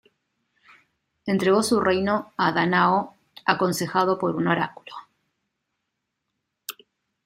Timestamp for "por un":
4.17-4.47